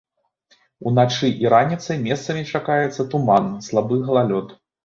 [0.91, 4.61] Уначы і раніцай месцамі чакаецца туман, слабы галалёд.